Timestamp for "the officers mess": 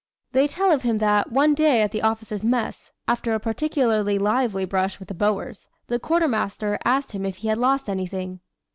1.91-2.91